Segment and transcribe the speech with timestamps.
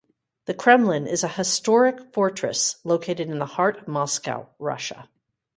[0.45, 5.07] The Kremlin is a historic fortress located in the heart of Moscow, Russia.